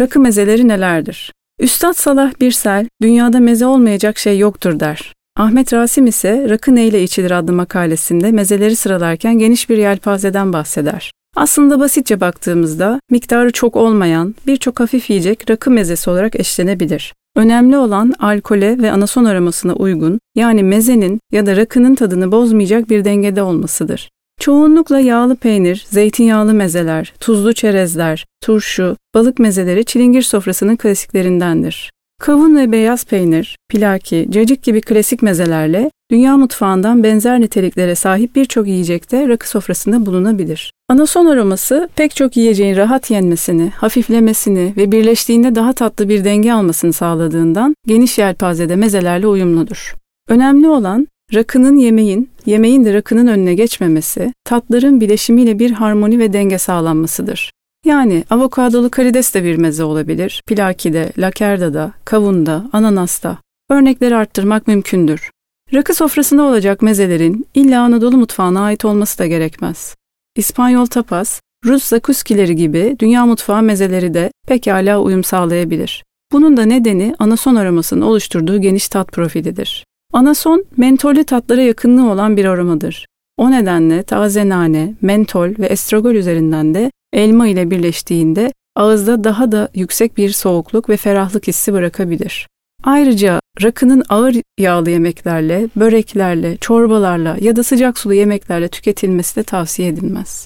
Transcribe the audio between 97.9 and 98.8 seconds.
sulu yemeklerle